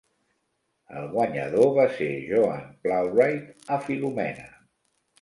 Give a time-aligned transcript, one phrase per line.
[1.01, 4.53] El guanyador va ser Joan Plowright a "Filumena".